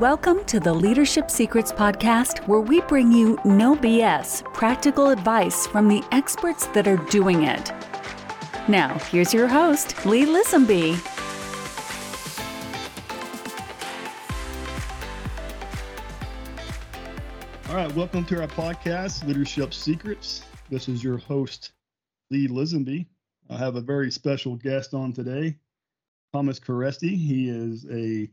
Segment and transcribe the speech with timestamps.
[0.00, 5.86] Welcome to the Leadership Secrets Podcast, where we bring you no BS practical advice from
[5.86, 7.70] the experts that are doing it.
[8.68, 10.98] Now, here's your host, Lee Lisenby.
[17.68, 20.42] All right, welcome to our podcast, Leadership Secrets.
[20.70, 21.70] This is your host,
[22.32, 23.06] Lee Lisenby.
[23.48, 25.56] I have a very special guest on today,
[26.32, 27.16] Thomas Kereszti.
[27.16, 28.28] He is a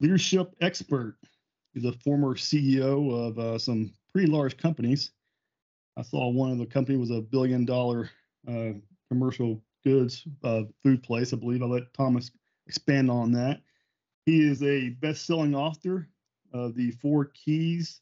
[0.00, 1.16] leadership expert.
[1.72, 5.12] He's a former CEO of uh, some pretty large companies.
[5.96, 8.10] I saw one of the company was a billion dollar
[8.48, 8.72] uh,
[9.08, 11.32] commercial goods uh, food place.
[11.32, 12.30] I believe I'll let Thomas
[12.66, 13.60] expand on that.
[14.26, 16.08] He is a best-selling author
[16.52, 18.00] of the Four Keys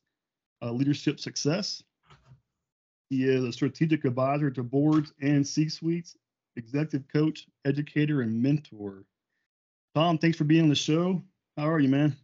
[0.63, 1.83] uh, Leadership Success.
[3.11, 6.17] He is a strategic advisor to boards and C-suites,
[6.57, 9.05] executive coach, educator, and mentor.
[9.95, 11.23] Tom, thanks for being on the show.
[11.59, 12.17] How are you, man?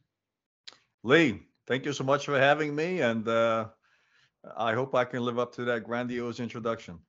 [1.03, 3.67] Lee, thank you so much for having me, and uh,
[4.57, 7.01] I hope I can live up to that grandiose introduction.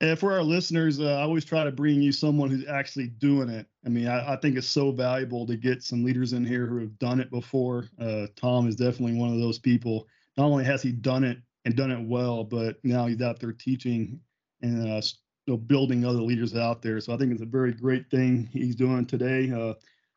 [0.00, 3.48] and for our listeners, uh, I always try to bring you someone who's actually doing
[3.48, 3.68] it.
[3.86, 6.80] I mean, I, I, think it's so valuable to get some leaders in here who
[6.80, 7.86] have done it before.
[8.00, 10.08] Uh, Tom is definitely one of those people.
[10.36, 13.52] Not only has he done it and done it well, but now he's out there
[13.52, 14.18] teaching
[14.62, 17.00] and uh, building other leaders out there.
[17.00, 19.74] So I think it's a very great thing he's doing today.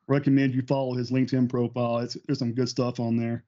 [0.08, 2.00] Recommend you follow his LinkedIn profile.
[2.00, 3.44] It's, there's some good stuff on there.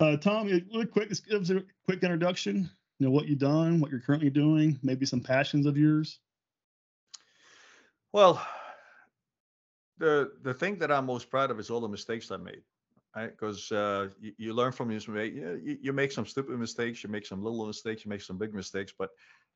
[0.00, 2.70] Uh, Tom, really quick, just give us a quick introduction.
[2.98, 6.20] You know what you've done, what you're currently doing, maybe some passions of yours.
[8.12, 8.44] Well,
[9.98, 12.62] the the thing that I'm most proud of is all the mistakes I made.
[13.14, 15.36] Because uh, you, you, learn from your mistakes.
[15.36, 18.54] You, you make some stupid mistakes, you make some little mistakes, you make some big
[18.54, 19.10] mistakes, but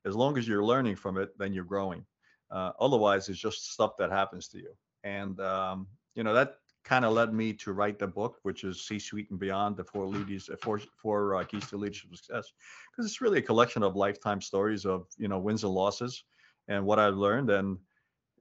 [0.04, 2.04] as long as you're learning from it, then you're growing.
[2.50, 4.72] Uh, otherwise, it's just stuff that happens to you.
[5.04, 5.86] And um,
[6.16, 9.40] you know that kind of led me to write the book, which is C-suite and
[9.40, 12.52] beyond the four leaders, four four uh, keys to leadership success,
[12.90, 16.24] because it's really a collection of lifetime stories of you know wins and losses,
[16.68, 17.50] and what I've learned.
[17.50, 17.78] And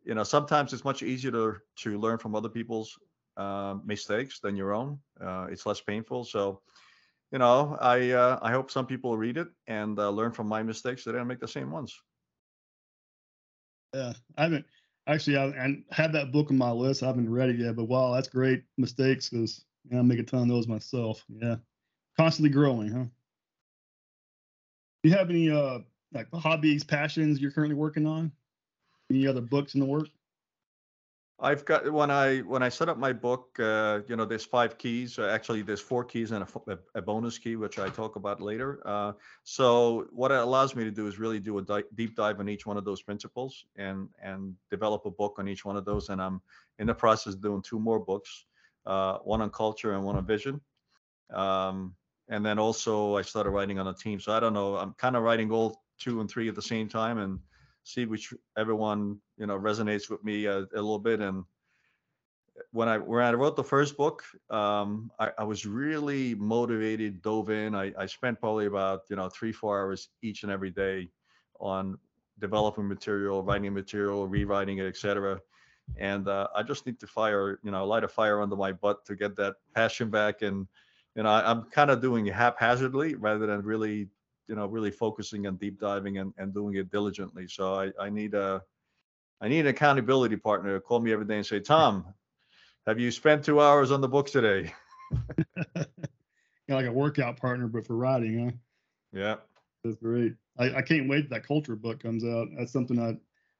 [0.03, 2.97] you know sometimes it's much easier to to learn from other people's
[3.37, 4.99] uh, mistakes than your own.
[5.19, 6.23] Uh, it's less painful.
[6.23, 6.61] So
[7.31, 10.63] you know I uh, I hope some people read it and uh, learn from my
[10.63, 11.93] mistakes so they don't make the same ones.
[13.93, 14.65] Yeah, I haven't
[15.07, 17.03] actually, I, I had that book on my list.
[17.03, 20.43] I haven't read it yet, but wow, that's great mistakes because I make a ton
[20.43, 21.23] of those myself.
[21.29, 21.57] Yeah,
[22.17, 23.05] constantly growing, huh?
[25.03, 25.79] Do you have any uh
[26.13, 28.31] like hobbies, passions you're currently working on?
[29.11, 30.07] Any other books in the work?
[31.37, 34.77] I've got when I when I set up my book, uh, you know, there's five
[34.77, 35.19] keys.
[35.19, 38.81] Uh, actually, there's four keys and a, a, bonus key, which I talk about later.
[38.85, 39.11] Uh,
[39.43, 42.47] so what it allows me to do is really do a di- deep dive on
[42.47, 46.07] each one of those principles and and develop a book on each one of those.
[46.07, 46.41] And I'm
[46.79, 48.45] in the process of doing two more books,
[48.85, 50.61] uh, one on culture and one on vision.
[51.33, 51.95] Um,
[52.29, 54.21] and then also I started writing on a team.
[54.21, 54.77] So I don't know.
[54.77, 57.39] I'm kind of writing all two and three at the same time and
[57.85, 61.21] see which everyone you know resonates with me a, a little bit.
[61.21, 61.45] And
[62.71, 67.49] when I when I wrote the first book, um, I, I, was really motivated, dove
[67.49, 67.75] in.
[67.75, 71.09] I, I spent probably about you know three four hours each and every day
[71.59, 71.97] on
[72.39, 75.39] developing material, writing material, rewriting it, etc.
[75.97, 79.05] And uh, I just need to fire, you know, light a fire under my butt
[79.05, 80.41] to get that passion back.
[80.41, 80.67] And
[81.15, 84.09] you know, I, I'm kind of doing it haphazardly rather than really
[84.47, 87.47] you know really focusing and deep diving and, and doing it diligently.
[87.47, 88.61] So I, I need a
[89.41, 92.13] i need an accountability partner to call me every day and say tom
[92.87, 94.73] have you spent two hours on the book today?
[96.67, 98.51] Like a workout partner but for writing huh?
[99.13, 99.35] Yeah.
[99.83, 100.33] That's great.
[100.57, 102.47] I, I can't wait that culture book comes out.
[102.57, 103.15] That's something i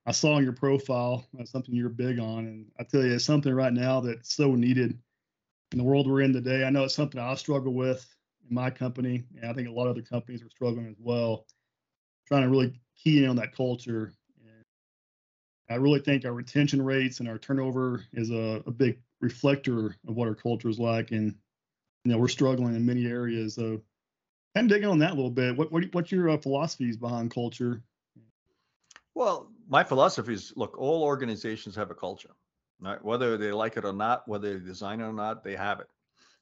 [0.07, 1.23] i saw in your profile.
[1.34, 2.47] That's something you're big on.
[2.47, 4.97] And i tell you it's something right now that's so needed
[5.72, 6.66] in the world we're in today.
[6.66, 8.03] I know it's something i struggle with
[8.50, 11.46] in my company, and I think a lot of other companies are struggling as well,
[12.28, 14.14] trying to really key in on that culture.
[14.40, 14.64] And
[15.70, 20.16] I really think our retention rates and our turnover is a, a big reflector of
[20.16, 21.36] what our culture is like, and
[22.03, 23.56] you know we're struggling in many areas.
[23.56, 23.82] So,
[24.56, 25.56] kind of digging on that a little bit.
[25.58, 27.82] What, what what's your uh, philosophies behind culture?
[29.16, 32.36] Well, my philosophy is look, all organizations have a culture,
[32.82, 33.03] right?
[33.03, 35.88] Whether they like it or not, whether they design it or not, they have it.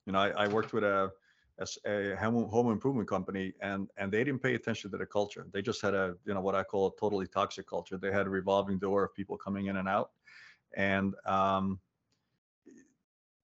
[0.06, 1.12] You know, I, I worked with a
[1.60, 5.46] as a home improvement company and and they didn't pay attention to the culture.
[5.52, 7.98] They just had a you know what i call a totally toxic culture.
[7.98, 10.12] They had a revolving door of people coming in and out.
[10.76, 11.80] And um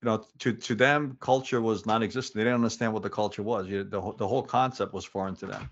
[0.01, 2.35] you know to to them culture was non-existent.
[2.35, 3.67] They didn't understand what the culture was.
[3.67, 5.69] The, the whole concept was foreign to them.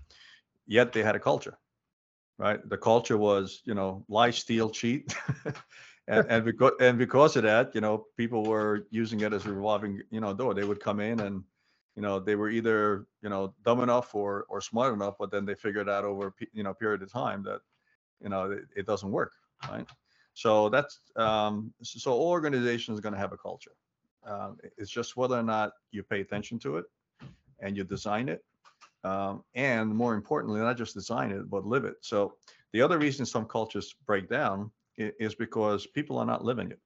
[0.66, 1.58] Yet they had a culture
[2.38, 2.66] right?
[2.68, 5.14] The culture was you know lie steal cheat.
[6.10, 9.52] And and because and because of that, you know, people were using it as a
[9.52, 10.54] revolving, you know, door.
[10.54, 11.44] They would come in and,
[11.98, 15.44] you know, they were either you know dumb enough or or smart enough, but then
[15.44, 17.60] they figured out over you know period of time that,
[18.22, 19.32] you know, it, it doesn't work,
[19.68, 19.84] right?
[20.32, 23.72] So that's um, so all organizations are going to have a culture.
[24.24, 26.84] Um, it's just whether or not you pay attention to it
[27.58, 28.44] and you design it,
[29.02, 31.96] um, and more importantly, not just design it but live it.
[32.02, 32.34] So
[32.72, 36.78] the other reason some cultures break down is because people are not living it.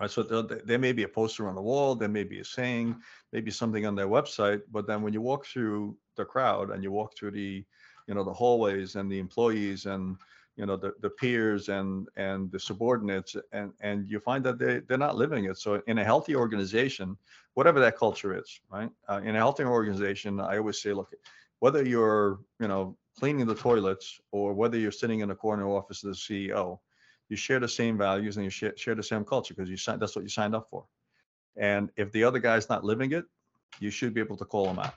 [0.00, 2.96] Right, so there may be a poster on the wall, there may be a saying,
[3.32, 6.90] maybe something on their website, but then when you walk through the crowd and you
[6.90, 7.64] walk through the,
[8.08, 10.16] you know, the hallways and the employees and
[10.56, 14.78] you know the, the peers and and the subordinates and and you find that they
[14.86, 15.58] they're not living it.
[15.58, 17.16] So in a healthy organization
[17.54, 21.12] whatever that culture is right uh, in a healthy organization i always say look
[21.60, 26.04] whether you're you know cleaning the toilets or whether you're sitting in a corner office
[26.04, 26.78] of the ceo
[27.28, 30.00] you share the same values and you share, share the same culture because you signed
[30.00, 30.84] that's what you signed up for
[31.56, 33.24] and if the other guy's not living it
[33.80, 34.94] you should be able to call him out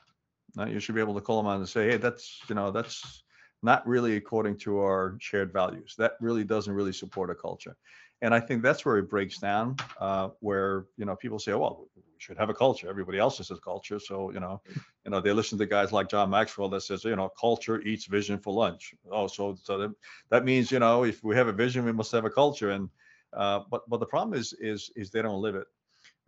[0.55, 0.71] right?
[0.71, 3.23] you should be able to call him out and say hey that's you know that's
[3.63, 5.95] not really according to our shared values.
[5.97, 7.75] That really doesn't really support a culture.
[8.21, 11.87] And I think that's where it breaks down, uh, where you know people say, well,
[11.95, 12.89] we should have a culture.
[12.89, 14.61] Everybody else has a culture, so you know,
[15.05, 18.05] you know they listen to guys like John Maxwell that says, you know, culture eats
[18.05, 18.93] vision for lunch.
[19.11, 19.93] Oh, so so that,
[20.29, 22.71] that means you know if we have a vision, we must have a culture.
[22.71, 22.89] And
[23.33, 25.67] uh, but but the problem is is is they don't live it.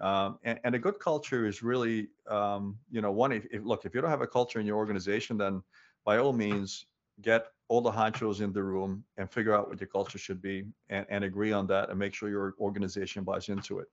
[0.01, 3.33] Um, and, and, a good culture is really, um, you know, one.
[3.33, 5.61] If, if look, if you don't have a culture in your organization, then
[6.05, 6.85] by all means,
[7.21, 10.65] get all the honchos in the room and figure out what your culture should be
[10.89, 13.87] and, and agree on that and make sure your organization buys into it.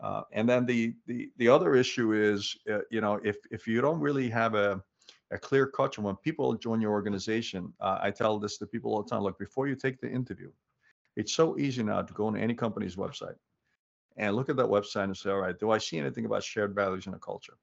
[0.00, 3.80] Uh, and then the, the the other issue is, uh, you know, if if you
[3.80, 4.82] don't really have a
[5.30, 9.02] a clear culture when people join your organization, uh, I tell this to people all
[9.02, 9.22] the time.
[9.22, 10.50] Look, before you take the interview,
[11.16, 13.36] it's so easy now to go on any company's website
[14.16, 16.74] and look at that website and say, all right, do I see anything about shared
[16.74, 17.56] values in a culture?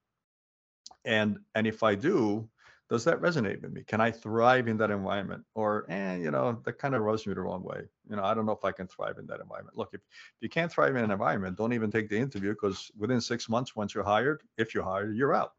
[1.06, 2.50] And and if I do,
[2.92, 3.84] does that resonate with me?
[3.88, 5.46] Can I thrive in that environment?
[5.56, 7.84] Or, eh, you know, that kind of rubs me the wrong way.
[8.10, 9.78] You know, I don't know if I can thrive in that environment.
[9.78, 12.92] Look, if, if you can't thrive in an environment, don't even take the interview because
[12.98, 15.54] within six months, once you're hired, if you're hired, you're out.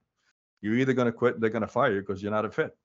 [0.61, 2.77] You're either going to quit, they're going to fire you because you're not a fit,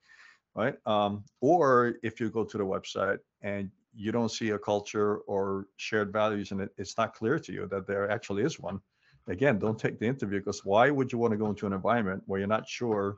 [0.55, 0.77] right?
[0.85, 5.67] Um, or if you go to the website and you don't see a culture or
[5.75, 8.79] shared values and it, it's not clear to you that there actually is one,
[9.27, 12.23] again, don't take the interview because why would you want to go into an environment
[12.27, 13.17] where you're not sure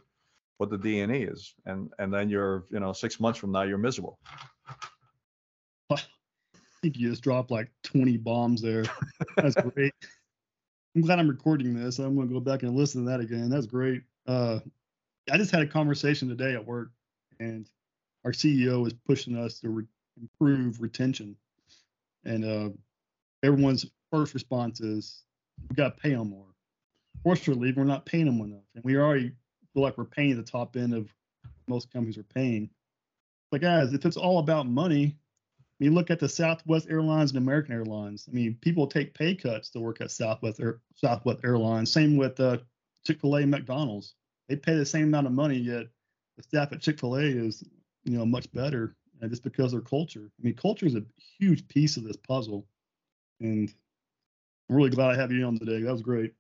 [0.60, 3.78] what the DNA is, and and then you're you know six months from now you're
[3.78, 4.20] miserable.
[5.92, 5.98] I
[6.82, 8.86] think you just dropped like 20 bombs there.
[9.36, 9.94] That's great.
[10.96, 12.00] I'm glad I'm recording this.
[12.00, 13.50] I'm going to go back and listen to that again.
[13.50, 14.04] That's great.
[14.28, 14.60] Uh,
[15.30, 16.92] I just had a conversation today at work,
[17.40, 17.70] and
[18.24, 19.88] our CEO is pushing us to re-
[20.20, 21.36] improve retention.
[22.24, 22.70] And uh,
[23.44, 25.24] everyone's first response is,
[25.70, 26.48] "We got to pay them more."
[27.24, 29.34] Fortunately, we're not paying them enough, and we already
[29.76, 31.14] like we're paying the top end of
[31.68, 32.70] most companies are paying.
[33.52, 35.16] But guys, if it's all about money,
[35.80, 38.28] I mean, look at the Southwest Airlines and American Airlines.
[38.28, 41.92] I mean, people take pay cuts to work at Southwest Air, Southwest Airlines.
[41.92, 42.58] Same with uh,
[43.06, 44.16] Chick Fil A, McDonald's.
[44.50, 45.86] They pay the same amount of money, yet
[46.36, 47.64] the staff at Chick Fil A is,
[48.04, 50.30] you know, much better, and just because their culture.
[50.40, 51.06] I mean, culture is a
[51.40, 52.68] huge piece of this puzzle,
[53.40, 53.74] and
[54.70, 55.82] I'm really glad I have you on today.
[55.82, 56.34] That was great.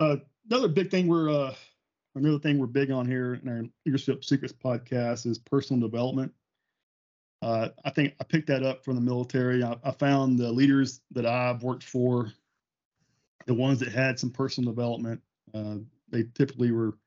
[0.00, 0.16] Uh,
[0.48, 1.54] another big thing we're uh,
[2.18, 6.32] Another thing we're big on here in our Leadership Secrets podcast is personal development.
[7.40, 9.62] Uh, I think I picked that up from the military.
[9.62, 12.32] I, I, found the leaders that I've worked for,
[13.46, 15.22] the ones that had some personal development,
[15.54, 15.76] uh,
[16.10, 16.98] they typically were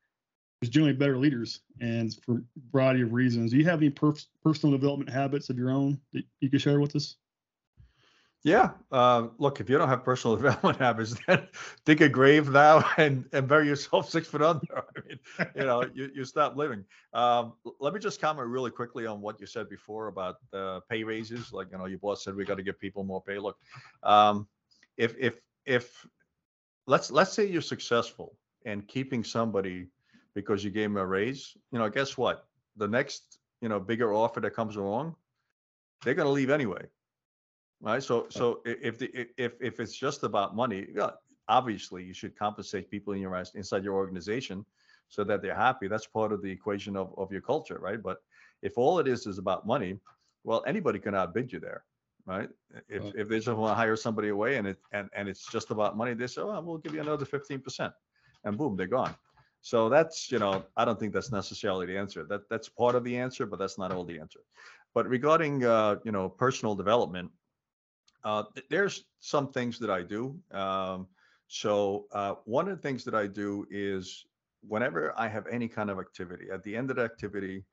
[0.62, 3.50] just generally better leaders, and for a variety of reasons.
[3.50, 6.80] Do you have any per- personal development habits of your own that you could share
[6.80, 7.16] with us?
[8.44, 8.70] Yeah.
[8.90, 11.46] Uh, look, if you don't have personal development habits, then
[11.84, 14.84] dig a grave now and, and bury yourself six foot under.
[14.98, 15.18] I mean,
[15.54, 16.84] you know, you, you stop living.
[17.14, 21.04] Um, let me just comment really quickly on what you said before about the pay
[21.04, 21.52] raises.
[21.52, 23.38] Like, you know, your boss said we got to give people more pay.
[23.38, 23.56] Look,
[24.02, 24.48] um,
[24.96, 25.34] if if
[25.64, 26.06] if
[26.86, 29.86] let's let's say you're successful in keeping somebody
[30.34, 32.46] because you gave them a raise, you know, guess what?
[32.76, 35.14] The next, you know, bigger offer that comes along,
[36.02, 36.86] they're going to leave anyway
[37.82, 38.02] right?
[38.02, 41.10] So so if the if if it's just about money, yeah,
[41.48, 44.64] obviously you should compensate people in your inside your organization
[45.08, 45.88] so that they're happy.
[45.88, 48.02] That's part of the equation of, of your culture, right?
[48.02, 48.18] But
[48.62, 49.98] if all it is is about money,
[50.44, 51.84] well, anybody can outbid you there,
[52.24, 52.48] right?
[52.88, 53.14] If right.
[53.16, 55.96] if they just want to hire somebody away and it and and it's just about
[55.96, 57.92] money, they say, oh, we'll give you another fifteen percent,
[58.44, 59.14] and boom, they're gone.
[59.60, 62.24] So that's you know I don't think that's necessarily the answer.
[62.24, 64.40] That that's part of the answer, but that's not all the answer.
[64.94, 67.30] But regarding uh, you know personal development,
[68.24, 70.38] Uh, there's some things that I do.
[70.52, 71.08] Um,
[71.48, 74.24] so uh, one of the things that I do is
[74.66, 77.64] whenever I have any kind of activity, at the end of the activity,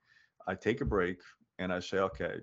[0.46, 1.18] I take a break
[1.58, 2.40] and I say, okay,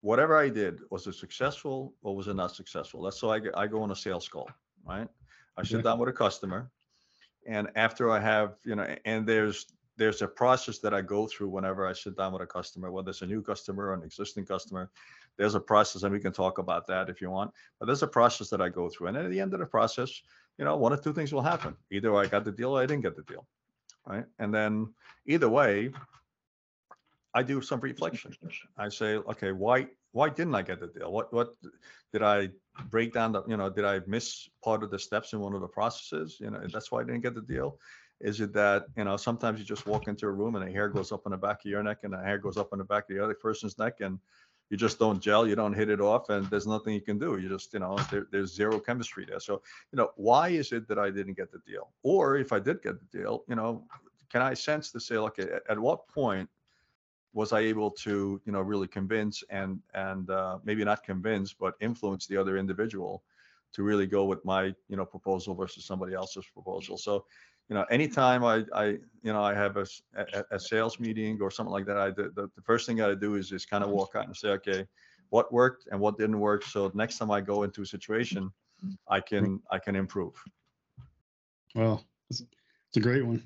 [0.00, 3.02] whatever I did, was it successful or was it not successful?
[3.02, 4.48] That's so I, I go on a sales call,
[4.84, 5.08] right?
[5.56, 6.70] I sit down with a customer
[7.46, 11.50] and after I have, you know, and there's there's a process that I go through
[11.50, 14.46] whenever I sit down with a customer, whether it's a new customer or an existing
[14.46, 14.90] customer.
[15.38, 17.52] There's a process, and we can talk about that if you want.
[17.78, 20.22] But there's a process that I go through, and at the end of the process,
[20.58, 21.76] you know, one of two things will happen.
[21.90, 23.46] Either I got the deal, or I didn't get the deal,
[24.06, 24.24] right?
[24.38, 24.92] And then
[25.26, 25.92] either way,
[27.34, 28.34] I do some reflection.
[28.76, 31.10] I say, okay, why why didn't I get the deal?
[31.10, 31.54] What what
[32.12, 32.50] did I
[32.90, 35.60] break down the you know did I miss part of the steps in one of
[35.60, 36.36] the processes?
[36.40, 37.78] You know that's why I didn't get the deal.
[38.20, 40.88] Is it that you know sometimes you just walk into a room and a hair
[40.88, 42.84] goes up on the back of your neck and a hair goes up on the
[42.84, 44.18] back of the other person's neck and
[44.72, 47.36] you just don't gel, you don't hit it off, and there's nothing you can do.
[47.36, 49.38] You just, you know, there, there's zero chemistry there.
[49.38, 49.60] So,
[49.92, 51.90] you know, why is it that I didn't get the deal?
[52.02, 53.84] Or if I did get the deal, you know,
[54.30, 56.48] can I sense to say, okay, at, at what point
[57.34, 61.74] was I able to, you know, really convince and and uh, maybe not convince, but
[61.82, 63.22] influence the other individual
[63.74, 66.96] to really go with my, you know, proposal versus somebody else's proposal.
[66.96, 67.26] So,
[67.72, 68.84] you know, anytime I, I,
[69.22, 72.30] you know, I have a, a, a sales meeting or something like that, I the,
[72.34, 74.84] the first thing I do is just kind of walk out and say, okay,
[75.30, 76.64] what worked and what didn't work.
[76.66, 78.52] So next time I go into a situation,
[79.08, 80.34] I can I can improve.
[81.74, 82.42] Well, it's,
[82.94, 83.42] a great one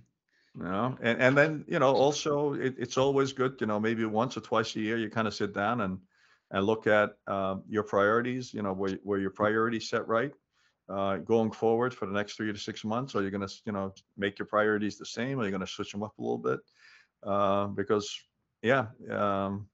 [0.56, 4.04] you know and, and then you know also it, it's always good you know maybe
[4.06, 5.98] once or twice a year you kind of sit down and
[6.50, 10.32] and look at uh, your priorities you know where, where your priorities set right
[10.88, 13.72] uh, going forward for the next three to six months are you going to you
[13.72, 16.38] know make your priorities the same are you going to switch them up a little
[16.38, 16.60] bit
[17.24, 18.08] uh, because
[18.62, 19.66] yeah um,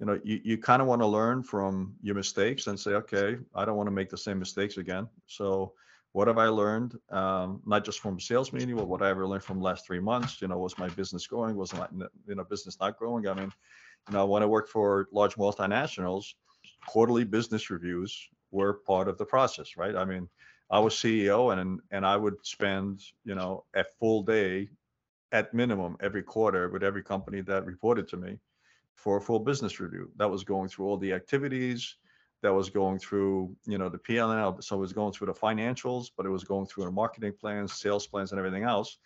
[0.00, 3.36] you know you, you kind of want to learn from your mistakes and say okay
[3.54, 5.72] i don't want to make the same mistakes again so
[6.12, 9.44] what have I learned, um, not just from sales meeting, but what I ever learned
[9.44, 10.40] from last three months?
[10.40, 11.54] You know, was my business growing?
[11.54, 11.86] Was my
[12.26, 13.28] you know business not growing?
[13.28, 13.52] I mean,
[14.08, 16.24] you know, when I worked for large multinationals,
[16.86, 19.94] quarterly business reviews were part of the process, right?
[19.94, 20.28] I mean,
[20.70, 24.68] I was CEO and and I would spend you know a full day
[25.32, 28.38] at minimum every quarter with every company that reported to me
[28.96, 30.10] for a full business review.
[30.16, 31.96] That was going through all the activities
[32.42, 34.58] that was going through, you know, the P&L.
[34.60, 37.72] So it was going through the financials, but it was going through the marketing plans,
[37.72, 38.98] sales plans, and everything else.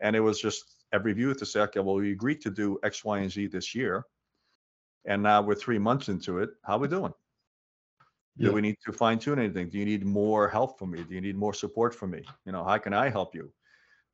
[0.00, 3.04] And it was just a review to say, okay, well, we agreed to do X,
[3.04, 4.04] Y, and Z this year.
[5.04, 6.50] And now we're three months into it.
[6.64, 7.12] How are we doing?
[8.38, 9.70] Do we need to fine tune anything?
[9.70, 11.02] Do you need more help from me?
[11.02, 12.22] Do you need more support from me?
[12.44, 13.50] You know, how can I help you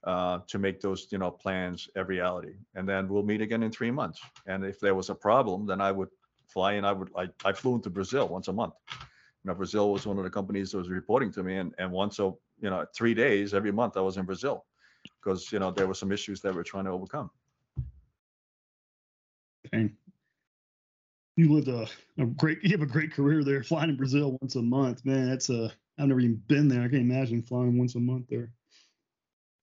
[0.04, 2.54] uh, to make those, you know, plans a reality?
[2.76, 4.20] And then we'll meet again in three months.
[4.46, 6.08] And if there was a problem, then I would
[6.46, 8.74] fly and I would I, I flew into Brazil once a month.
[8.90, 11.90] You know, Brazil was one of the companies that was reporting to me, and and
[11.90, 14.64] once a you know three days every month I was in Brazil
[15.20, 17.30] because you know there were some issues that we're trying to overcome.
[19.72, 19.96] Dang.
[21.36, 21.86] You lived a,
[22.18, 25.04] a great you have a great career there flying in Brazil once a month.
[25.04, 26.80] Man, that's a I've never even been there.
[26.82, 28.52] I can't imagine flying once a month there.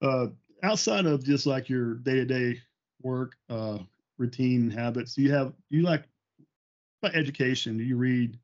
[0.02, 0.28] Uh,
[0.64, 2.60] outside of just like your day-to-day
[3.02, 3.80] work uh,
[4.18, 6.06] routine habits, do you have do you like
[7.02, 7.78] about education?
[7.78, 8.38] Do you read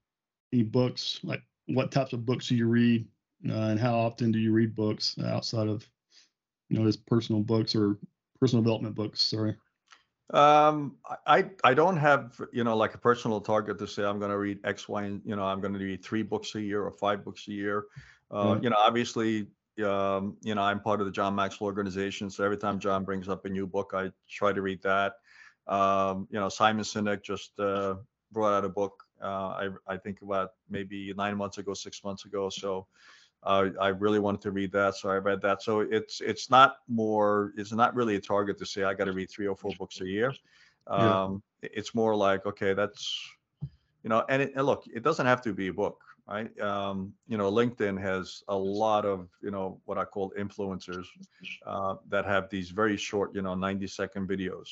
[0.53, 1.19] any books?
[1.23, 3.07] Like, what types of books do you read,
[3.49, 5.87] uh, and how often do you read books outside of,
[6.69, 7.97] you know, just personal books or
[8.39, 9.21] personal development books?
[9.21, 9.55] Sorry.
[10.33, 14.31] Um, I I don't have you know like a personal target to say I'm going
[14.31, 16.83] to read X, Y, and you know I'm going to read three books a year
[16.83, 17.85] or five books a year.
[18.31, 19.47] Uh, You know, obviously,
[19.85, 23.29] um, you know I'm part of the John Maxwell organization, so every time John brings
[23.29, 25.13] up a new book, I try to read that.
[25.67, 27.95] Um, you know, Simon Sinek just uh,
[28.31, 29.03] brought out a book.
[29.21, 32.49] Uh, I I think about maybe nine months ago, six months ago.
[32.49, 32.87] So
[33.45, 35.61] uh, I really wanted to read that, so I read that.
[35.61, 37.53] So it's it's not more.
[37.57, 40.01] It's not really a target to say I got to read three or four books
[40.01, 40.33] a year.
[40.87, 41.69] Um, yeah.
[41.73, 43.21] It's more like okay, that's
[44.03, 46.59] you know, and, it, and look, it doesn't have to be a book, right?
[46.59, 51.05] Um, you know, LinkedIn has a lot of you know what I call influencers
[51.67, 54.69] uh, that have these very short, you know, 90 second videos.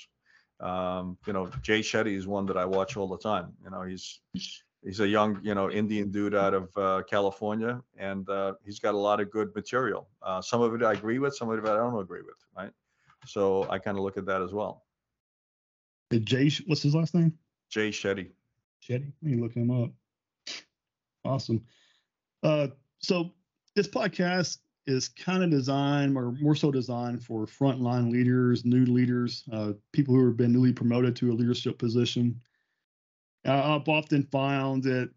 [0.59, 3.53] Um, you know, Jay Shetty is one that I watch all the time.
[3.63, 4.19] You know, he's
[4.83, 8.93] he's a young, you know, Indian dude out of uh, California, and uh, he's got
[8.93, 10.07] a lot of good material.
[10.21, 12.71] Uh, some of it I agree with, some of it I don't agree with, right?
[13.25, 14.83] So I kind of look at that as well.
[16.11, 17.33] Jay, what's his last name?
[17.69, 18.29] Jay Shetty.
[18.87, 19.91] Shetty, let me look him up.
[21.25, 21.63] Awesome.
[22.43, 22.67] Uh,
[22.99, 23.31] so
[23.75, 29.43] this podcast is kind of designed or more so designed for frontline leaders, new leaders,
[29.53, 32.39] uh, people who have been newly promoted to a leadership position.
[33.45, 35.09] Uh, I've often found that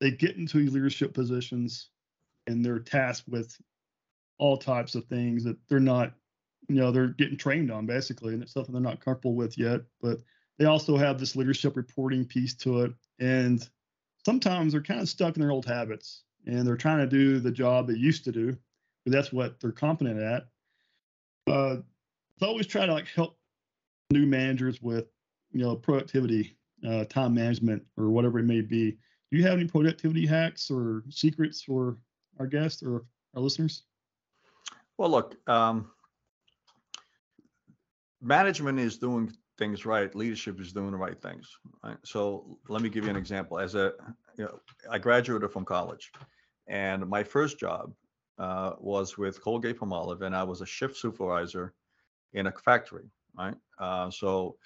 [0.00, 1.90] they get into leadership positions
[2.46, 3.56] and they're tasked with
[4.38, 6.12] all types of things that they're not,
[6.68, 9.80] you know, they're getting trained on basically, and it's something they're not comfortable with yet.
[10.00, 10.18] But
[10.58, 13.66] they also have this leadership reporting piece to it, and
[14.24, 17.50] sometimes they're kind of stuck in their old habits and they're trying to do the
[17.50, 18.56] job they used to do,
[19.04, 20.44] but that's what they're competent at.
[21.46, 21.76] Uh,
[22.38, 23.38] so always try to like help
[24.10, 25.06] new managers with,
[25.52, 28.92] you know, productivity, uh, time management, or whatever it may be.
[29.30, 31.98] Do you have any productivity hacks or secrets for
[32.38, 33.84] our guests or our listeners?
[34.96, 35.90] Well, look, um,
[38.20, 40.14] management is doing things right.
[40.14, 41.48] Leadership is doing the right things.
[41.82, 41.96] Right?
[42.04, 43.58] So let me give you an example.
[43.58, 43.92] As a,
[44.36, 44.60] you know,
[44.90, 46.12] I graduated from college,
[46.68, 47.92] and my first job
[48.38, 51.74] uh, was with Colgate Palmolive, and I was a shift supervisor
[52.32, 53.10] in a factory.
[53.36, 53.54] Right.
[53.78, 54.56] Uh, so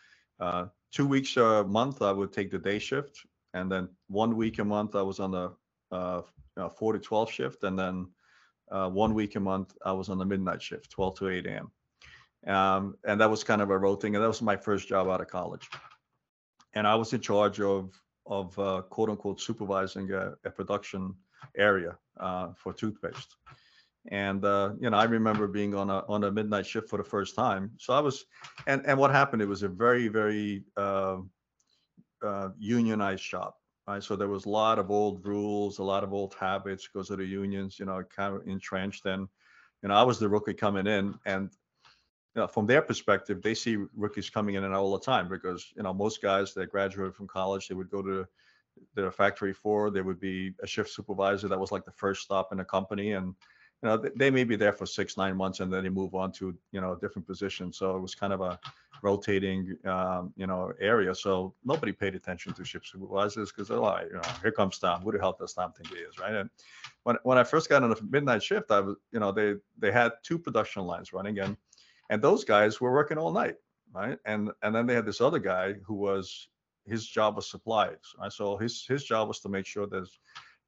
[0.41, 4.59] uh, two weeks a month I would take the day shift, and then one week
[4.59, 5.53] a month I was on the
[5.91, 6.23] uh,
[6.57, 8.09] uh, 4 to 12 shift, and then
[8.71, 11.71] uh, one week a month I was on the midnight shift, 12 to 8 a.m.
[12.47, 15.21] Um, and that was kind of a rotating, and that was my first job out
[15.21, 15.69] of college.
[16.75, 17.93] And I was in charge of
[18.27, 21.15] of uh, quote unquote supervising a, a production
[21.57, 23.37] area uh, for toothpaste.
[24.11, 27.05] And uh, you know, I remember being on a on a midnight shift for the
[27.05, 27.71] first time.
[27.79, 28.25] So I was,
[28.67, 29.43] and and what happened?
[29.43, 31.19] It was a very very uh,
[32.25, 34.03] uh, unionized shop, right?
[34.03, 37.19] So there was a lot of old rules, a lot of old habits because of
[37.19, 37.79] the unions.
[37.79, 39.05] You know, kind of entrenched.
[39.07, 39.29] And
[39.83, 41.51] you know, I was the rookie coming in, and
[42.35, 45.29] you know, from their perspective, they see rookies coming in and out all the time
[45.29, 48.27] because you know most guys that graduated from college, they would go to
[48.95, 49.91] the factory floor.
[49.91, 53.13] There would be a shift supervisor that was like the first stop in the company,
[53.13, 53.35] and
[53.83, 56.33] you know they may be there for six nine months and then they move on
[56.33, 57.73] to you know a different position.
[57.73, 58.59] So it was kind of a
[59.03, 61.15] rotating um, you know area.
[61.15, 65.03] So nobody paid attention to shift supervisors because they're like, you know, here comes Tom.
[65.03, 66.35] Who the hell does Tom think he is, right?
[66.35, 66.51] And
[67.05, 69.93] when when I first got on the midnight shift, I was you know they they
[69.93, 71.57] had two production lines running and
[72.11, 73.57] and those guys were working all night,
[73.93, 74.19] right?
[74.25, 76.49] And and then they had this other guy who was
[76.85, 78.33] his job was supplies, right?
[78.33, 80.19] So his his job was to make sure there's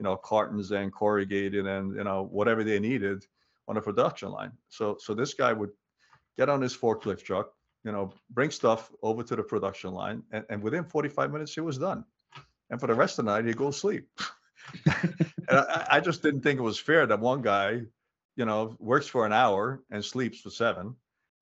[0.00, 3.24] you know cartons and corrugated and you know whatever they needed
[3.68, 4.52] on the production line.
[4.68, 5.70] So so this guy would
[6.36, 7.52] get on his forklift truck,
[7.84, 11.60] you know, bring stuff over to the production line, and, and within 45 minutes it
[11.60, 12.04] was done.
[12.70, 14.08] And for the rest of the night he'd go sleep.
[14.86, 17.82] and I, I just didn't think it was fair that one guy,
[18.36, 20.96] you know, works for an hour and sleeps for seven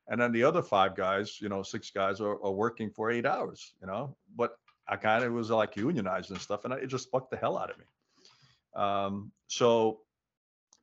[0.08, 3.26] and then the other five guys, you know, six guys are, are working for eight
[3.26, 4.16] hours, you know.
[4.34, 4.56] But
[4.88, 7.70] I kind of was like unionized and stuff, and it just fucked the hell out
[7.70, 7.84] of me.
[8.74, 10.00] Um, so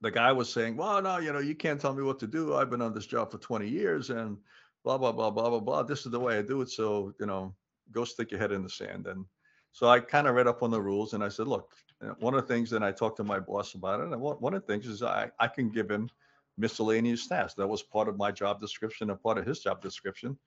[0.02, 2.56] the guy was saying, "Well, no, you know, you can't tell me what to do.
[2.56, 4.38] I've been on this job for 20 years, and
[4.84, 5.84] blah blah blah blah blah blah.
[5.84, 6.70] This is the way I do it.
[6.70, 7.56] So you know,
[7.92, 9.26] go stick your head in the sand." And
[9.72, 11.74] so I kind of read up on the rules, and I said, "Look,
[12.20, 14.62] one of the things," and I talked to my boss about it, and one of
[14.62, 16.10] the things is I I can give him
[16.58, 17.56] miscellaneous tasks.
[17.56, 20.38] That was part of my job description and part of his job description.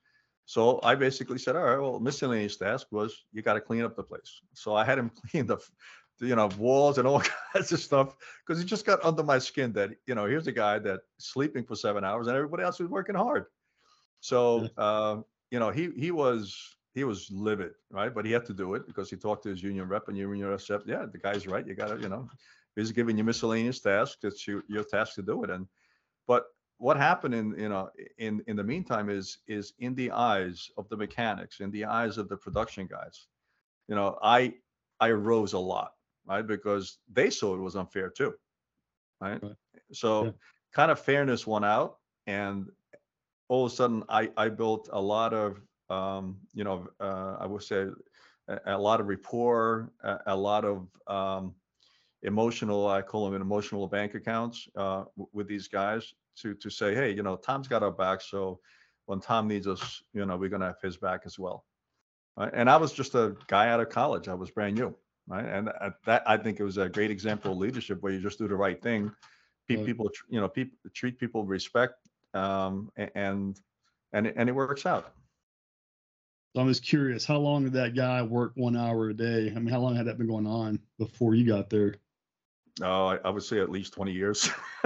[0.47, 3.95] So I basically said, all right, well, miscellaneous task was you got to clean up
[3.95, 4.41] the place.
[4.55, 5.59] So I had him clean the,
[6.21, 9.73] you know, walls and all kinds of stuff because it just got under my skin
[9.73, 12.89] that, you know, here's a guy that sleeping for seven hours and everybody else was
[12.89, 13.47] working hard.
[14.21, 15.19] So, uh,
[15.51, 18.13] you know, he he was he was livid, right?
[18.13, 20.49] But he had to do it because he talked to his union rep and union
[20.49, 21.67] rep said, yeah, the guy's right.
[21.67, 22.29] You got to, you know,
[22.75, 24.25] he's giving you miscellaneous tasks.
[24.25, 25.51] It's your, your task to do it.
[25.51, 25.67] And
[26.27, 26.47] but
[26.79, 30.89] what happened in you know in in the meantime is is in the eyes of
[30.89, 33.27] the mechanics, in the eyes of the production guys,
[33.89, 34.55] you know, I
[35.01, 35.93] I rose a lot,
[36.29, 36.47] right?
[36.47, 38.35] Because they saw it was unfair too,
[39.21, 39.43] right?
[39.43, 39.53] right.
[39.93, 40.31] So yeah.
[40.73, 42.67] kind of fairness won out, and
[43.49, 47.47] all of a sudden I I built a lot of um, you know uh, I
[47.47, 47.87] would say
[48.49, 51.55] a, a lot of rapport, a, a lot of um,
[52.23, 56.13] emotional, I call them emotional bank accounts uh, w- with these guys
[56.43, 58.61] to to say, hey, you know, Tom's got our back, so
[59.07, 61.65] when Tom needs us, you know, we're gonna have his back as well.
[62.37, 62.51] Right?
[62.53, 64.95] And I was just a guy out of college; I was brand new,
[65.29, 65.45] right?
[65.45, 65.71] And
[66.07, 68.57] that I think it was a great example of leadership where you just do the
[68.57, 69.13] right thing.
[69.69, 71.95] People, you know, people treat people with respect,
[72.33, 73.61] um, and
[74.15, 75.13] and it, and it works out.
[76.57, 79.53] So I'm just curious, how long did that guy work one hour a day?
[79.55, 81.97] I mean, how long had that been going on before you got there?
[82.81, 84.49] Oh, I, I would say at least 20 years.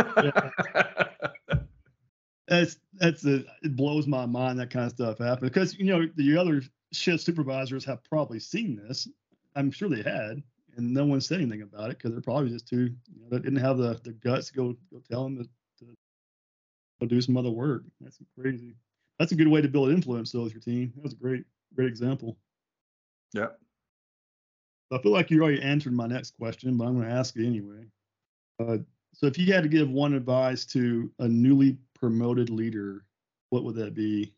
[2.49, 6.07] that's that's a, it blows my mind that kind of stuff happens because you know
[6.17, 9.09] the other shift supervisors have probably seen this.
[9.55, 10.43] I'm sure they had,
[10.77, 13.39] and no one said anything about it because they're probably just too you know, they
[13.39, 15.45] didn't have the, the guts to go go tell them to,
[15.85, 15.93] to
[17.01, 17.83] go do some other work.
[18.01, 18.75] That's crazy.
[19.19, 20.93] That's a good way to build influence though with your team.
[20.97, 22.37] That was a great great example.
[23.33, 23.49] Yeah.
[24.93, 27.47] I feel like you already answered my next question, but I'm going to ask it
[27.47, 27.87] anyway.
[28.61, 28.79] Uh,
[29.15, 33.05] so, if you had to give one advice to a newly promoted leader,
[33.51, 34.35] what would that be?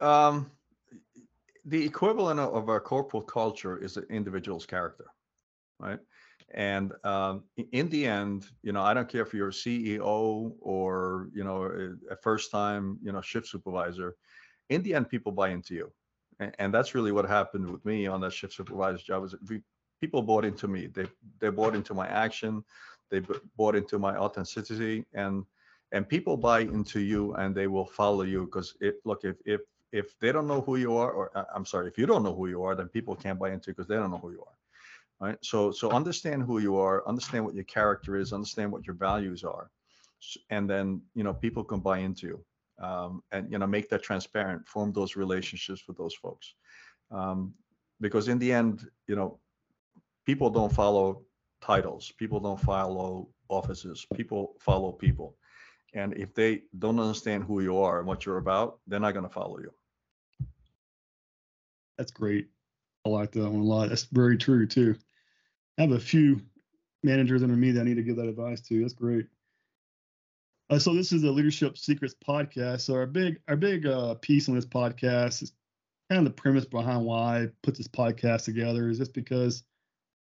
[0.00, 0.50] Um,
[1.68, 5.06] the equivalent of a corporate culture is an individual's character,
[5.78, 5.98] right?
[6.54, 11.28] And um, in the end, you know, I don't care if you're a CEO or
[11.34, 14.16] you know a, first-time you know shift supervisor.
[14.70, 15.92] In the end, people buy into you,
[16.40, 19.24] and, and that's really what happened with me on that shift supervisor job.
[19.24, 19.60] Is we,
[20.00, 20.86] people bought into me.
[20.86, 21.06] They
[21.38, 22.64] they bought into my action.
[23.10, 23.20] They
[23.58, 25.44] bought into my authenticity, and
[25.92, 29.02] and people buy into you, and they will follow you because it.
[29.04, 29.60] Look, if if
[29.92, 32.48] if they don't know who you are, or I'm sorry, if you don't know who
[32.48, 34.58] you are, then people can't buy into because they don't know who you are
[35.20, 35.38] right?
[35.42, 39.44] So so understand who you are understand what your character is understand what your values
[39.44, 39.70] are
[40.50, 42.44] and then you know people can buy into you
[42.84, 46.54] um, and you know make that transparent form those relationships with those folks
[47.10, 47.54] um,
[48.00, 49.38] because in the end you know
[50.26, 51.22] people don't follow
[51.60, 55.36] titles people don't follow offices people follow people
[55.94, 59.26] and if they don't understand who you are and what you're about they're not going
[59.26, 59.72] to follow you
[61.98, 62.48] that's great
[63.04, 64.94] i like that one a lot that's very true too
[65.78, 66.40] I have a few
[67.04, 68.80] managers under me that I need to give that advice to.
[68.80, 69.26] That's great.
[70.70, 72.80] Uh, so this is the leadership secrets podcast.
[72.80, 75.52] So our big our big uh, piece on this podcast is
[76.10, 79.62] kind of the premise behind why I put this podcast together is just because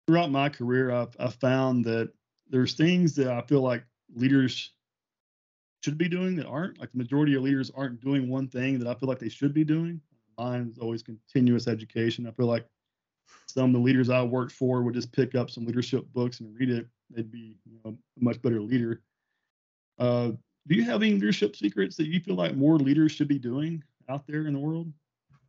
[0.05, 2.11] throughout my career I've, I've found that
[2.49, 4.71] there's things that I feel like leaders
[5.83, 8.87] should be doing that aren't like the majority of leaders aren't doing one thing that
[8.87, 10.01] I feel like they should be doing.
[10.39, 12.25] Mine is always continuous education.
[12.25, 12.65] I feel like
[13.47, 16.57] some of the leaders I worked for would just pick up some leadership books and
[16.57, 16.87] read it.
[17.09, 19.01] They'd be you know, a much better leader.
[19.97, 20.31] Uh,
[20.67, 23.83] do you have any leadership secrets that you feel like more leaders should be doing
[24.07, 24.91] out there in the world?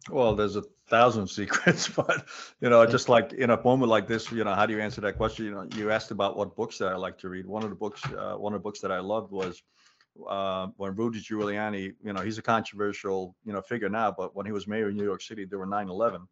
[0.08, 2.26] Well, there's a thousand secrets, but
[2.60, 5.00] you know, just like in a moment like this, you know, how do you answer
[5.02, 5.44] that question?
[5.44, 7.46] You know, you asked about what books that I like to read.
[7.46, 9.62] One of the books, uh, one of the books that I loved was
[10.28, 11.94] uh, when Rudy Giuliani.
[12.02, 14.94] You know, he's a controversial, you know, figure now, but when he was mayor of
[14.94, 16.26] New York City, there were 9/11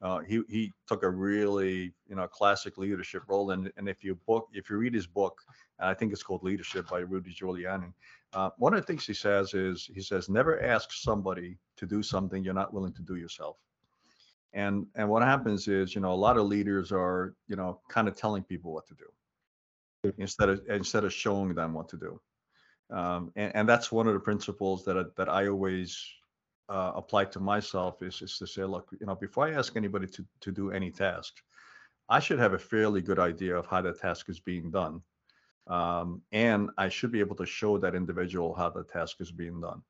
[0.00, 4.14] uh, he he took a really you know classic leadership role, and and if you
[4.26, 5.40] book if you read his book,
[5.80, 7.92] I think it's called Leadership by Rudy Giuliani.
[8.32, 12.02] Uh, one of the things he says is he says never ask somebody to do
[12.02, 13.56] something you're not willing to do yourself.
[14.52, 18.06] And and what happens is you know a lot of leaders are you know kind
[18.06, 22.20] of telling people what to do instead of instead of showing them what to do.
[22.90, 26.02] Um, and, and that's one of the principles that I, that I always
[26.68, 30.06] uh, apply to myself is, is to say, look, you know, before I ask anybody
[30.06, 31.34] to, to do any task,
[32.08, 35.02] I should have a fairly good idea of how the task is being done.
[35.66, 39.60] Um, and I should be able to show that individual how the task is being
[39.60, 39.82] done.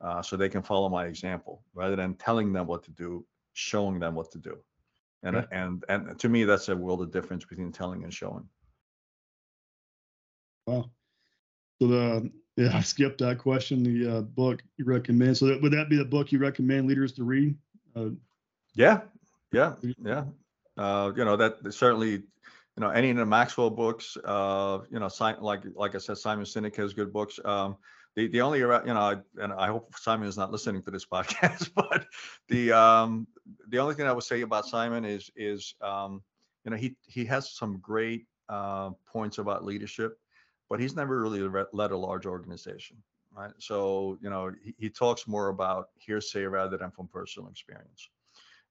[0.00, 3.22] Uh, so they can follow my example rather than telling them what to do,
[3.52, 4.56] showing them what to do.
[5.22, 5.44] And, yeah.
[5.52, 8.48] and, and to me, that's a world of difference between telling and showing.
[10.66, 10.90] Wow.
[11.80, 13.82] So the yeah, I skipped that question.
[13.82, 15.36] The uh, book you recommend.
[15.36, 17.56] So that, would that be the book you recommend leaders to read?
[17.96, 18.10] Uh,
[18.74, 19.00] yeah,
[19.52, 20.24] yeah, yeah.
[20.76, 22.22] Uh, you know that certainly, you
[22.78, 24.16] know, any of the Maxwell books.
[24.22, 25.08] Uh, you know,
[25.40, 27.40] like like I said, Simon Sinek has good books.
[27.44, 27.76] Um,
[28.14, 31.70] the the only you know, and I hope Simon is not listening to this podcast,
[31.74, 32.06] but
[32.48, 33.26] the um
[33.68, 36.22] the only thing I would say about Simon is is um
[36.64, 40.18] you know he he has some great uh, points about leadership
[40.70, 42.96] but he's never really led a large organization,
[43.36, 43.52] right?
[43.58, 48.08] So, you know, he, he talks more about hearsay rather than from personal experience.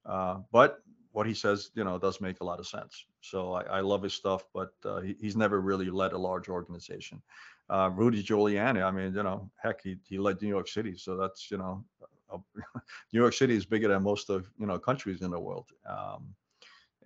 [0.05, 0.79] Uh, but
[1.11, 3.05] what he says, you know, does make a lot of sense.
[3.19, 6.47] So I, I love his stuff, but uh, he, he's never really led a large
[6.47, 7.21] organization.
[7.69, 10.95] Uh, Rudy Giuliani, I mean, you know, heck, he, he led New York City.
[10.97, 11.83] So that's, you know,
[13.11, 15.67] New York City is bigger than most of, you know, countries in the world.
[15.87, 16.33] Um,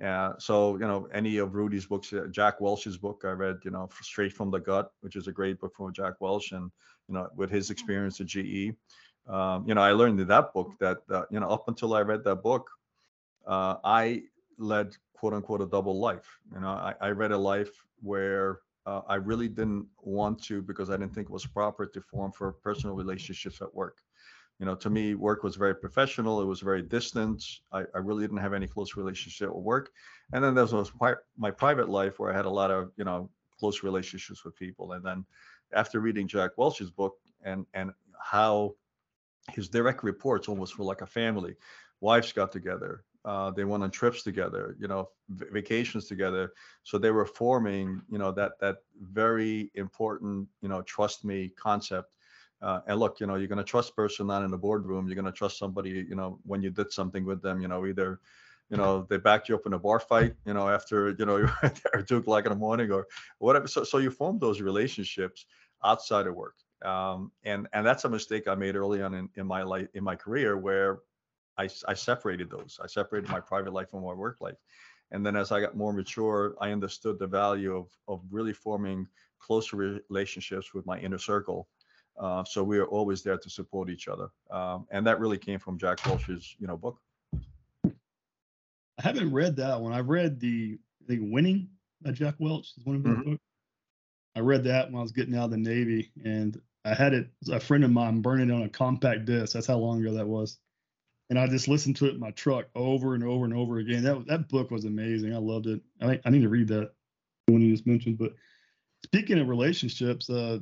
[0.02, 3.72] uh, so you know any of Rudy's books, uh, Jack Welch's book, I read you
[3.72, 6.72] know straight from the gut, which is a great book from Jack Welch, and
[7.08, 8.74] you know with his experience at GE,
[9.28, 12.02] um, you know I learned in that book that uh, you know up until I
[12.02, 12.70] read that book,
[13.46, 14.24] uh, I
[14.58, 16.40] led quote unquote a double life.
[16.54, 20.90] You know I, I read a life where uh, I really didn't want to because
[20.90, 24.00] I didn't think it was proper to form for personal relationships at work
[24.60, 26.42] you know, to me, work was very professional.
[26.42, 27.44] It was very distant.
[27.72, 29.92] I, I really didn't have any close relationship with work.
[30.32, 30.92] And then there was
[31.38, 34.94] my, private life where I had a lot of, you know, close relationships with people.
[34.94, 35.26] And then
[35.74, 38.76] after reading Jack Welch's book and and how
[39.52, 41.56] his direct reports almost were like a family,
[42.00, 46.54] wives got together, uh, they went on trips together, you know, v- vacations together.
[46.84, 52.12] So they were forming, you know, that that very important, you know, trust me concept
[52.64, 55.08] uh, and look, you know, you're going to trust person not in the boardroom.
[55.08, 57.86] You're going to trust somebody, you know, when you did something with them, you know,
[57.86, 58.20] either,
[58.70, 61.38] you know they backed you up in a bar fight you know after you know
[61.94, 63.68] you're two o'clock in the morning or whatever.
[63.68, 65.46] So, so you form those relationships
[65.84, 66.56] outside of work.
[66.84, 70.04] Um, and and that's a mistake i made early on in, in my life in
[70.04, 71.00] my career where
[71.58, 72.80] I, I separated those.
[72.84, 74.58] I separated my private life from my work life.
[75.12, 79.08] And then as i got more mature i understood the value of of really forming
[79.40, 81.68] closer relationships with my inner circle
[82.20, 85.60] uh, so we are always there to support each other um, and that really came
[85.60, 87.00] from jack welch's you know book
[89.00, 89.92] I haven't read that one.
[89.92, 91.68] I've read the the Winning
[92.02, 93.26] by Jack Welch is one of his Mhm.
[93.26, 93.44] books.
[94.36, 97.28] I read that when I was getting out of the Navy, and I had it.
[97.52, 99.54] A friend of mine burned it on a compact disc.
[99.54, 100.60] That's how long ago that was.
[101.30, 104.04] And I just listened to it in my truck over and over and over again.
[104.04, 105.34] That that book was amazing.
[105.34, 105.82] I loved it.
[106.02, 106.94] I I need to read that
[107.48, 108.20] one you just mentioned.
[108.20, 108.36] But
[109.04, 110.60] speaking of relationships, uh,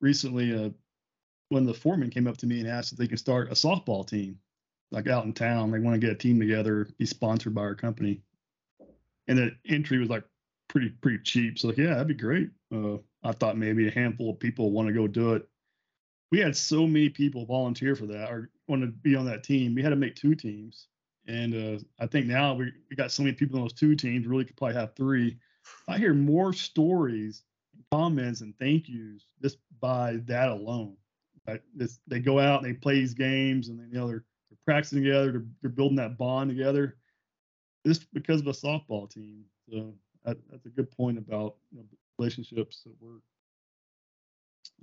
[0.00, 0.70] recently, uh,
[1.52, 4.06] when the foreman came up to me and asked if they could start a softball
[4.08, 4.38] team,
[4.90, 7.74] like out in town, they want to get a team together, be sponsored by our
[7.74, 8.22] company.
[9.28, 10.24] And the entry was like
[10.68, 11.58] pretty pretty cheap.
[11.58, 12.48] So like, yeah, that'd be great.
[12.74, 15.46] Uh, I thought maybe a handful of people want to go do it.
[16.30, 19.74] We had so many people volunteer for that or want to be on that team.
[19.74, 20.86] We had to make two teams.
[21.28, 24.26] And uh, I think now we, we got so many people on those two teams,
[24.26, 25.36] really could probably have three.
[25.86, 27.42] I hear more stories,
[27.92, 30.96] comments, and thank yous just by that alone.
[31.74, 34.58] This, they go out and they play these games, and then you know they're, they're
[34.64, 36.96] practicing together, they're, they're building that bond together,
[37.86, 39.44] just because of a softball team.
[39.70, 41.84] So that, that's a good point about you know,
[42.18, 43.22] relationships at work.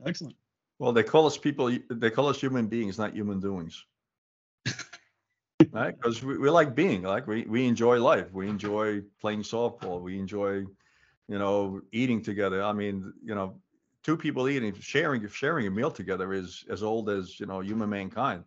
[0.06, 0.36] Excellent.
[0.80, 1.78] Well, they call us people.
[1.90, 3.86] They call us human beings, not human doings.
[5.72, 5.96] right?
[5.96, 8.32] Because we, we like being like we we enjoy life.
[8.34, 10.02] We enjoy playing softball.
[10.02, 10.66] We enjoy,
[11.28, 12.64] you know, eating together.
[12.64, 13.60] I mean, you know,
[14.10, 17.88] two people eating, sharing sharing a meal together is as old as you know human
[17.88, 18.44] mankind,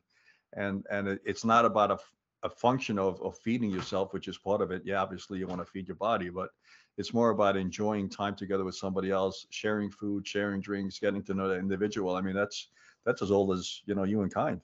[0.55, 2.01] and and it, it's not about
[2.43, 4.83] a function of of feeding yourself, which is part of it.
[4.85, 6.51] Yeah, obviously you want to feed your body, but
[6.99, 11.35] it's more about enjoying time together with somebody else, sharing food, sharing drinks, getting to
[11.35, 12.17] know the individual.
[12.17, 12.71] I mean, that's
[13.07, 14.61] that's as old as you know humankind.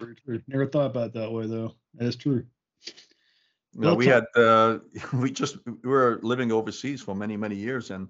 [0.00, 0.40] Very true.
[0.48, 1.74] Never thought about it that way though.
[1.96, 2.46] That is true.
[3.74, 4.78] Well, we had uh,
[5.12, 8.08] we just we were living overseas for many many years, and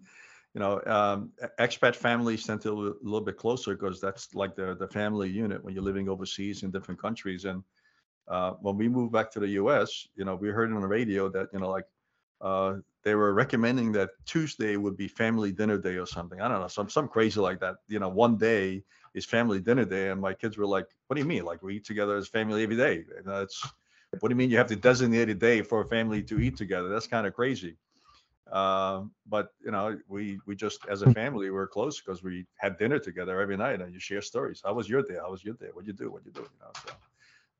[0.54, 4.74] you know, um, expat families tend to a little bit closer because that's like the
[4.74, 7.44] the family unit when you're living overseas in different countries.
[7.44, 7.62] And
[8.28, 11.28] uh, when we moved back to the U.S., you know, we heard on the radio
[11.30, 11.86] that you know like
[12.40, 16.40] uh, they were recommending that Tuesday would be family dinner day or something.
[16.40, 17.76] I don't know, some some crazy like that.
[17.88, 18.84] You know, one day
[19.14, 21.44] is family dinner day, and my kids were like, "What do you mean?
[21.44, 23.62] Like we eat together as family every day?" And that's
[24.20, 26.56] what do you mean you have to designate a day for a family to eat
[26.56, 26.88] together?
[26.88, 27.76] That's kind of crazy.
[28.52, 32.78] Um, but you know, we we just as a family we're close because we had
[32.78, 34.60] dinner together every night and you share stories.
[34.64, 35.16] How was your day?
[35.20, 35.68] How was your day?
[35.72, 36.10] What'd you do?
[36.10, 36.40] What'd you do?
[36.40, 36.94] You know, so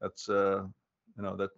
[0.00, 0.64] that's uh,
[1.16, 1.50] you know, that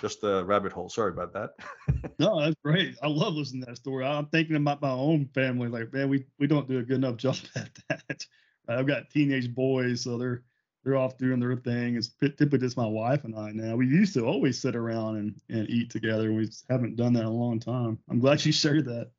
[0.00, 0.88] just a rabbit hole.
[0.88, 1.50] Sorry about that.
[2.20, 2.96] No, that's great.
[3.00, 4.04] I love listening to that story.
[4.04, 5.68] I'm thinking about my own family.
[5.68, 8.26] Like, man, we, we don't do a good enough job at that.
[8.68, 10.42] I've got teenage boys, so they're
[10.84, 11.96] they're off doing their thing.
[11.96, 13.76] It's typically just my wife and I now.
[13.76, 16.32] We used to always sit around and, and eat together.
[16.32, 17.98] We haven't done that in a long time.
[18.08, 19.10] I'm glad you shared that.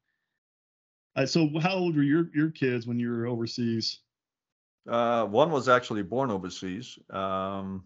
[1.16, 4.00] Uh, so, how old were your your kids when you were overseas?
[4.88, 6.98] Uh, one was actually born overseas.
[7.10, 7.84] Um,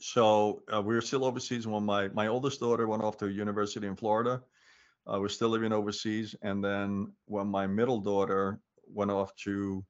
[0.00, 3.86] so uh, we were still overseas when my my oldest daughter went off to university
[3.86, 4.42] in Florida.
[5.06, 9.84] Uh, we're still living overseas, and then when my middle daughter went off to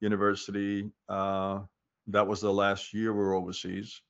[0.00, 1.60] university, uh,
[2.08, 4.02] that was the last year we were overseas.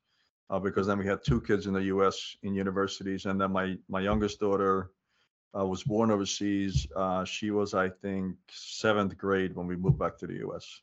[0.49, 2.37] Uh, because then we had two kids in the U.S.
[2.43, 4.91] in universities, and then my my youngest daughter
[5.57, 6.87] uh, was born overseas.
[6.95, 10.81] Uh, she was, I think, seventh grade when we moved back to the U.S.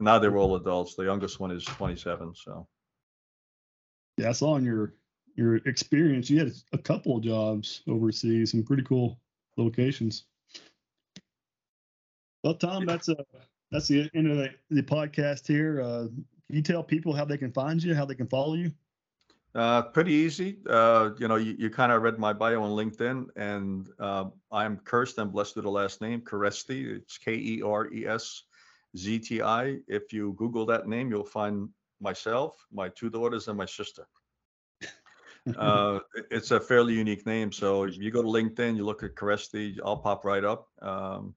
[0.00, 0.94] Now they're all adults.
[0.94, 2.34] The youngest one is 27.
[2.34, 2.66] So
[4.18, 4.94] Yeah, I saw in your
[5.34, 9.18] your experience you had a couple of jobs overseas, some pretty cool
[9.56, 10.24] locations.
[12.42, 13.16] Well, Tom, that's a
[13.70, 15.80] that's the end of the, the podcast here.
[15.82, 16.06] Uh,
[16.46, 18.72] can you tell people how they can find you, how they can follow you?
[19.56, 20.58] uh, pretty easy.
[20.68, 24.76] Uh, you know, you, you kind of read my bio on LinkedIn, and uh, I'm
[24.78, 26.98] cursed and blessed with the last name, Kereszti.
[26.98, 28.42] It's K E R E S
[28.96, 29.78] Z T I.
[29.88, 34.06] If you Google that name, you'll find myself, my two daughters, and my sister.
[35.56, 37.50] uh, it's a fairly unique name.
[37.50, 40.68] So if you go to LinkedIn, you look at Kereszti, I'll pop right up.
[40.82, 41.34] Um,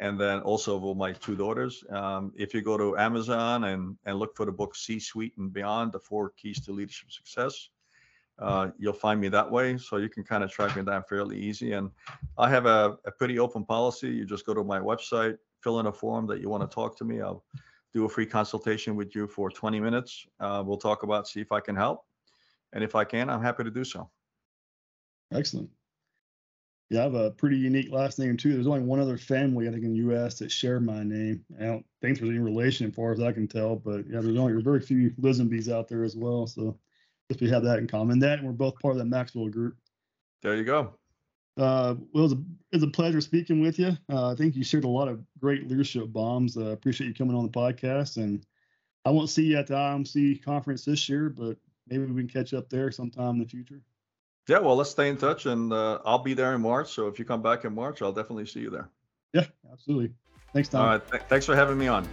[0.00, 1.84] and then also with my two daughters.
[1.90, 5.92] Um, if you go to Amazon and, and look for the book C-Suite and Beyond,
[5.92, 7.68] the four keys to leadership success,
[8.38, 9.76] uh, you'll find me that way.
[9.76, 11.72] So you can kind of track me down fairly easy.
[11.72, 11.90] And
[12.38, 14.08] I have a, a pretty open policy.
[14.08, 16.96] You just go to my website, fill in a form that you want to talk
[16.98, 17.20] to me.
[17.20, 17.44] I'll
[17.92, 20.26] do a free consultation with you for 20 minutes.
[20.40, 22.06] Uh, we'll talk about, see if I can help.
[22.72, 24.08] And if I can, I'm happy to do so.
[25.32, 25.68] Excellent.
[26.90, 28.52] Yeah, I have a pretty unique last name too.
[28.52, 30.40] There's only one other family I think in the U.S.
[30.40, 31.44] that share my name.
[31.60, 33.76] I don't think there's any relation, as far as I can tell.
[33.76, 36.48] But yeah, there's only very few Lisenbys out there as well.
[36.48, 36.76] So
[37.28, 39.76] if we have that in common, that and we're both part of the Maxwell group.
[40.42, 40.94] There you go.
[41.56, 43.96] Uh, well, it was, a, it was a pleasure speaking with you.
[44.12, 46.56] Uh, I think you shared a lot of great leadership bombs.
[46.56, 48.16] I uh, appreciate you coming on the podcast.
[48.16, 48.44] And
[49.04, 51.56] I won't see you at the IMC conference this year, but
[51.88, 53.80] maybe we can catch up there sometime in the future.
[54.48, 56.92] Yeah, well, let's stay in touch, and uh, I'll be there in March.
[56.92, 58.88] So if you come back in March, I'll definitely see you there.
[59.32, 60.12] Yeah, absolutely.
[60.52, 60.80] Thanks, Tom.
[60.80, 61.10] All right.
[61.10, 62.08] Th- thanks for having me on.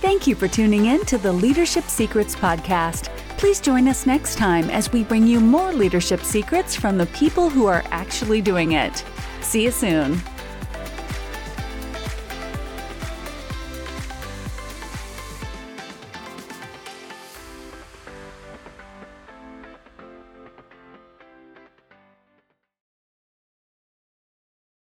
[0.00, 3.08] Thank you for tuning in to the Leadership Secrets Podcast.
[3.38, 7.48] Please join us next time as we bring you more leadership secrets from the people
[7.48, 9.04] who are actually doing it.
[9.40, 10.20] See you soon.